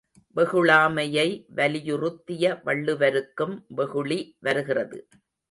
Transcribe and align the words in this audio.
வெகுளாமையை 0.35 1.25
வலியுறுத்திய 1.55 2.53
வள்ளுவருக்கும் 2.65 3.55
வெகுளி 3.67 4.19
வருகிறது. 4.39 5.07